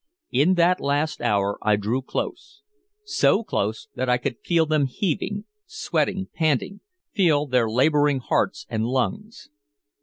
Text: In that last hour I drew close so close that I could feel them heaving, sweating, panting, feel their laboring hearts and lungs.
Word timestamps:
In 0.31 0.55
that 0.55 0.81
last 0.81 1.21
hour 1.21 1.59
I 1.61 1.75
drew 1.75 2.01
close 2.01 2.63
so 3.05 3.43
close 3.43 3.87
that 3.93 4.09
I 4.09 4.17
could 4.17 4.39
feel 4.43 4.65
them 4.65 4.87
heaving, 4.87 5.45
sweating, 5.67 6.27
panting, 6.33 6.79
feel 7.13 7.45
their 7.45 7.69
laboring 7.69 8.17
hearts 8.17 8.65
and 8.67 8.87
lungs. 8.87 9.51